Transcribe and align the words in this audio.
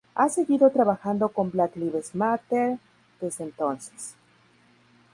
Ha 0.15 0.29
seguido 0.29 0.71
trabajando 0.71 1.29
con 1.29 1.51
Black 1.51 1.75
Lives 1.75 2.15
Matter 2.15 2.79
desde 3.19 3.43
entonces. 3.43 4.15